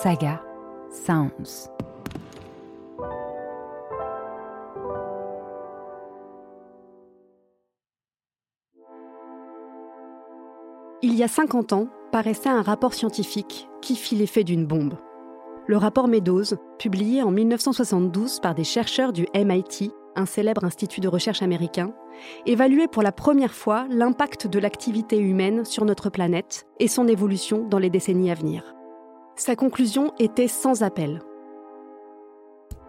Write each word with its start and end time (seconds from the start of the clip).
Saga 0.00 0.42
Sounds. 0.90 1.68
Il 11.02 11.14
y 11.14 11.22
a 11.22 11.28
50 11.28 11.72
ans, 11.74 11.88
paraissait 12.10 12.48
un 12.48 12.62
rapport 12.62 12.94
scientifique 12.94 13.68
qui 13.82 13.94
fit 13.94 14.16
l'effet 14.16 14.44
d'une 14.44 14.66
bombe. 14.66 14.94
Le 15.66 15.76
rapport 15.76 16.08
Meadows, 16.08 16.56
publié 16.78 17.22
en 17.22 17.30
1972 17.30 18.40
par 18.40 18.54
des 18.54 18.64
chercheurs 18.64 19.12
du 19.12 19.26
MIT, 19.34 19.92
un 20.16 20.26
célèbre 20.26 20.64
institut 20.64 21.00
de 21.00 21.08
recherche 21.08 21.42
américain, 21.42 21.92
évaluait 22.46 22.88
pour 22.88 23.02
la 23.02 23.12
première 23.12 23.54
fois 23.54 23.86
l'impact 23.90 24.46
de 24.46 24.58
l'activité 24.58 25.18
humaine 25.18 25.64
sur 25.64 25.84
notre 25.84 26.08
planète 26.08 26.66
et 26.80 26.88
son 26.88 27.06
évolution 27.06 27.68
dans 27.68 27.78
les 27.78 27.90
décennies 27.90 28.30
à 28.30 28.34
venir. 28.34 28.74
Sa 29.36 29.56
conclusion 29.56 30.12
était 30.18 30.46
sans 30.46 30.82
appel. 30.82 31.22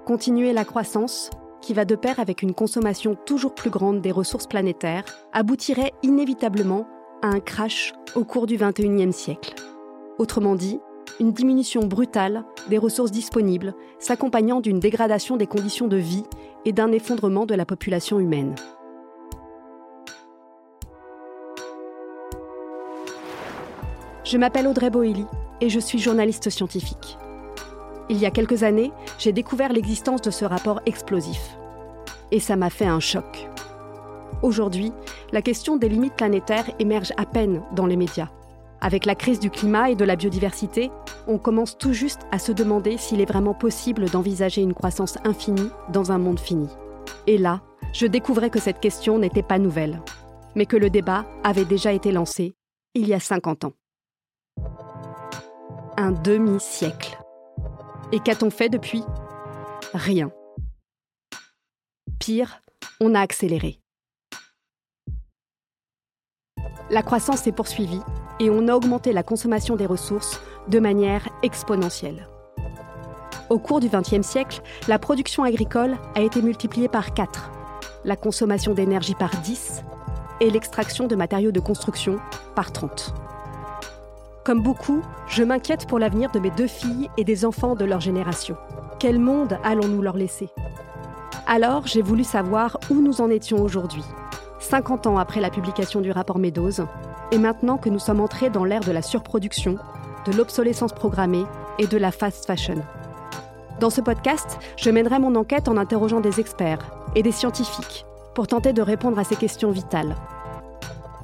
Continuer 0.05 0.51
la 0.51 0.65
croissance, 0.65 1.29
qui 1.61 1.73
va 1.73 1.85
de 1.85 1.95
pair 1.95 2.19
avec 2.19 2.41
une 2.41 2.53
consommation 2.53 3.15
toujours 3.25 3.55
plus 3.55 3.69
grande 3.69 4.01
des 4.01 4.11
ressources 4.11 4.47
planétaires, 4.47 5.05
aboutirait 5.31 5.93
inévitablement 6.03 6.85
à 7.21 7.27
un 7.27 7.39
crash 7.39 7.93
au 8.15 8.25
cours 8.25 8.45
du 8.45 8.57
XXIe 8.57 9.13
siècle. 9.13 9.55
Autrement 10.19 10.55
dit, 10.55 10.81
une 11.21 11.31
diminution 11.31 11.85
brutale 11.85 12.43
des 12.69 12.77
ressources 12.77 13.11
disponibles, 13.11 13.73
s'accompagnant 13.97 14.59
d'une 14.59 14.79
dégradation 14.79 15.37
des 15.37 15.47
conditions 15.47 15.87
de 15.87 15.97
vie 15.97 16.25
et 16.65 16.73
d'un 16.73 16.91
effondrement 16.91 17.45
de 17.45 17.55
la 17.55 17.65
population 17.65 18.19
humaine. 18.19 18.55
Je 24.25 24.37
m'appelle 24.37 24.67
Audrey 24.67 24.89
Boelly 24.89 25.25
et 25.63 25.69
je 25.69 25.79
suis 25.79 25.97
journaliste 25.97 26.49
scientifique. 26.49 27.17
Il 28.09 28.17
y 28.17 28.25
a 28.25 28.31
quelques 28.31 28.63
années, 28.63 28.91
j'ai 29.17 29.31
découvert 29.31 29.71
l'existence 29.71 30.21
de 30.21 30.29
ce 30.29 30.43
rapport 30.43 30.81
explosif. 30.85 31.55
Et 32.31 32.41
ça 32.41 32.57
m'a 32.57 32.69
fait 32.69 32.85
un 32.85 32.99
choc. 32.99 33.47
Aujourd'hui, 34.41 34.91
la 35.31 35.41
question 35.41 35.77
des 35.77 35.87
limites 35.87 36.15
planétaires 36.15 36.69
émerge 36.79 37.13
à 37.15 37.25
peine 37.25 37.63
dans 37.73 37.85
les 37.85 37.95
médias. 37.95 38.27
Avec 38.81 39.05
la 39.05 39.15
crise 39.15 39.39
du 39.39 39.49
climat 39.49 39.89
et 39.89 39.95
de 39.95 40.03
la 40.03 40.17
biodiversité, 40.17 40.91
on 41.27 41.37
commence 41.37 41.77
tout 41.77 41.93
juste 41.93 42.23
à 42.31 42.39
se 42.39 42.51
demander 42.51 42.97
s'il 42.97 43.21
est 43.21 43.31
vraiment 43.31 43.53
possible 43.53 44.09
d'envisager 44.09 44.61
une 44.61 44.73
croissance 44.73 45.17
infinie 45.23 45.69
dans 45.93 46.11
un 46.11 46.17
monde 46.17 46.41
fini. 46.41 46.67
Et 47.25 47.37
là, 47.37 47.61
je 47.93 48.05
découvrais 48.05 48.49
que 48.49 48.59
cette 48.59 48.81
question 48.81 49.17
n'était 49.17 49.43
pas 49.43 49.59
nouvelle, 49.59 50.01
mais 50.55 50.65
que 50.65 50.75
le 50.75 50.89
débat 50.89 51.25
avait 51.45 51.63
déjà 51.63 51.93
été 51.93 52.11
lancé 52.11 52.53
il 52.95 53.07
y 53.07 53.13
a 53.13 53.21
50 53.21 53.63
ans. 53.63 53.73
Un 55.95 56.11
demi-siècle. 56.11 57.19
Et 58.11 58.19
qu'a-t-on 58.19 58.49
fait 58.49 58.69
depuis? 58.69 59.03
Rien. 59.93 60.31
Pire, 62.19 62.61
on 62.99 63.13
a 63.13 63.19
accéléré. 63.19 63.79
La 66.89 67.03
croissance 67.03 67.41
s'est 67.41 67.51
poursuivie 67.51 68.01
et 68.39 68.49
on 68.49 68.67
a 68.69 68.75
augmenté 68.75 69.13
la 69.13 69.21
consommation 69.21 69.75
des 69.75 69.85
ressources 69.85 70.41
de 70.67 70.79
manière 70.79 71.29
exponentielle. 71.43 72.27
Au 73.51 73.59
cours 73.59 73.79
du 73.79 73.89
XXe 73.89 74.25
siècle, 74.25 74.61
la 74.87 74.97
production 74.97 75.43
agricole 75.43 75.97
a 76.15 76.21
été 76.21 76.41
multipliée 76.41 76.87
par 76.87 77.13
4, 77.13 77.51
la 78.03 78.15
consommation 78.15 78.73
d'énergie 78.73 79.15
par 79.15 79.29
10 79.41 79.83
et 80.39 80.49
l'extraction 80.49 81.05
de 81.05 81.15
matériaux 81.15 81.51
de 81.51 81.59
construction 81.59 82.19
par 82.55 82.71
30. 82.71 83.13
Comme 84.43 84.61
beaucoup, 84.61 85.01
je 85.27 85.41
m'inquiète 85.41 85.87
pour 85.87 85.99
l'avenir 85.99 86.29
de 86.31 86.39
mes 86.39 86.51
deux 86.51 86.67
filles 86.67 87.09
et 87.15 87.23
des 87.23 87.45
enfants 87.45 87.75
de 87.75 87.85
leur 87.85 88.01
génération. 88.01 88.57
Quel 88.99 89.17
monde 89.17 89.57
allons-nous 89.63 90.01
leur 90.01 90.17
laisser? 90.17 90.49
Alors, 91.47 91.87
j'ai 91.87 92.01
voulu 92.01 92.25
savoir 92.25 92.77
où 92.89 92.95
nous 92.95 93.21
en 93.21 93.29
étions 93.29 93.61
aujourd'hui, 93.61 94.03
50 94.59 95.07
ans 95.07 95.17
après 95.17 95.39
la 95.39 95.49
publication 95.49 96.01
du 96.01 96.11
rapport 96.11 96.39
Meadows, 96.39 96.85
et 97.31 97.37
maintenant 97.37 97.77
que 97.77 97.87
nous 97.87 97.99
sommes 97.99 98.19
entrés 98.19 98.49
dans 98.49 98.65
l'ère 98.65 98.81
de 98.81 98.91
la 98.91 99.01
surproduction, 99.01 99.77
de 100.25 100.33
l'obsolescence 100.33 100.91
programmée 100.91 101.45
et 101.79 101.87
de 101.87 101.97
la 101.97 102.11
fast 102.11 102.45
fashion. 102.45 102.83
Dans 103.79 103.89
ce 103.89 104.01
podcast, 104.01 104.59
je 104.75 104.89
mènerai 104.89 105.19
mon 105.19 105.35
enquête 105.35 105.69
en 105.69 105.77
interrogeant 105.77 106.19
des 106.19 106.41
experts 106.41 106.79
et 107.15 107.23
des 107.23 107.31
scientifiques 107.31 108.05
pour 108.35 108.47
tenter 108.47 108.73
de 108.73 108.81
répondre 108.81 109.19
à 109.19 109.23
ces 109.23 109.37
questions 109.37 109.71
vitales. 109.71 110.15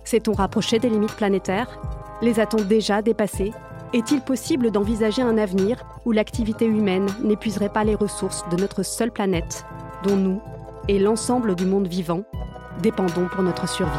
S'est-on 0.05 0.33
rapproché 0.33 0.79
des 0.79 0.89
limites 0.89 1.15
planétaires? 1.15 1.79
Les 2.21 2.41
a-t-on 2.41 2.61
déjà 2.61 3.01
dépassées 3.01 3.53
Est-il 3.93 4.19
possible 4.19 4.71
d'envisager 4.71 5.21
un 5.21 5.37
avenir 5.37 5.81
où 6.05 6.11
l'activité 6.11 6.65
humaine 6.65 7.07
n'épuiserait 7.23 7.71
pas 7.71 7.85
les 7.85 7.95
ressources 7.95 8.43
de 8.49 8.57
notre 8.57 8.83
seule 8.83 9.11
planète, 9.11 9.65
dont 10.03 10.17
nous 10.17 10.41
et 10.89 10.99
l'ensemble 10.99 11.55
du 11.55 11.65
monde 11.65 11.87
vivant 11.87 12.25
dépendons 12.81 13.29
pour 13.29 13.41
notre 13.41 13.69
survie? 13.69 13.91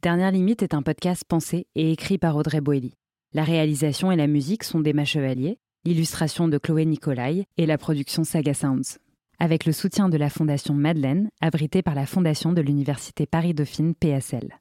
Dernière 0.00 0.30
Limite 0.30 0.62
est 0.62 0.74
un 0.74 0.82
podcast 0.82 1.24
pensé 1.26 1.66
et 1.74 1.90
écrit 1.90 2.18
par 2.18 2.36
Audrey 2.36 2.60
Boelly. 2.60 2.94
La 3.32 3.42
réalisation 3.42 4.12
et 4.12 4.16
la 4.16 4.28
musique 4.28 4.62
sont 4.62 4.78
d'Emma 4.78 5.04
Chevalier, 5.04 5.58
l'illustration 5.84 6.46
de 6.46 6.56
Chloé 6.56 6.84
Nicolai 6.84 7.46
et 7.56 7.66
la 7.66 7.78
production 7.78 8.22
Saga 8.22 8.54
Sounds. 8.54 8.98
Avec 9.40 9.66
le 9.66 9.72
soutien 9.72 10.08
de 10.08 10.16
la 10.16 10.30
Fondation 10.30 10.74
Madeleine, 10.74 11.30
abritée 11.40 11.80
par 11.80 11.94
la 11.94 12.06
Fondation 12.06 12.52
de 12.52 12.60
l'Université 12.60 13.24
Paris-Dauphine 13.24 13.94
PSL. 13.94 14.58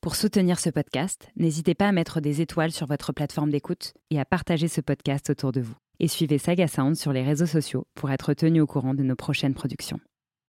Pour 0.00 0.16
soutenir 0.16 0.58
ce 0.58 0.70
podcast, 0.70 1.28
n'hésitez 1.36 1.76
pas 1.76 1.86
à 1.86 1.92
mettre 1.92 2.20
des 2.20 2.40
étoiles 2.40 2.72
sur 2.72 2.88
votre 2.88 3.12
plateforme 3.12 3.50
d'écoute 3.50 3.94
et 4.10 4.18
à 4.18 4.24
partager 4.24 4.66
ce 4.66 4.80
podcast 4.80 5.30
autour 5.30 5.52
de 5.52 5.60
vous. 5.60 5.76
Et 6.00 6.08
suivez 6.08 6.38
Saga 6.38 6.66
Sounds 6.66 6.96
sur 6.96 7.12
les 7.12 7.22
réseaux 7.22 7.46
sociaux 7.46 7.86
pour 7.94 8.10
être 8.10 8.34
tenu 8.34 8.60
au 8.60 8.66
courant 8.66 8.94
de 8.94 9.04
nos 9.04 9.14
prochaines 9.14 9.54
productions. 9.54 10.00